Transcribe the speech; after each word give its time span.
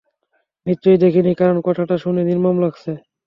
নিশ্চয়ই 0.67 1.01
দেখিনি, 1.03 1.31
কারণ 1.35 1.57
কথাটা 1.67 1.95
শুনে 1.97 2.21
নির্মম 2.29 2.55
লাগছে। 2.63 2.91